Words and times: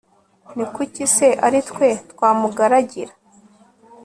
ni 0.55 0.65
kuki 0.73 1.03
se 1.15 1.27
ari 1.45 1.59
twe 1.69 1.87
twamugaragira 2.11 3.13